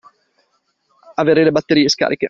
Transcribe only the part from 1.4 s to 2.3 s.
le batterie scariche.